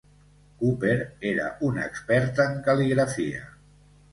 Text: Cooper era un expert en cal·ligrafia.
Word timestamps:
Cooper 0.61 0.95
era 1.33 1.45
un 1.67 1.77
expert 1.83 2.43
en 2.47 2.59
cal·ligrafia. 2.69 3.45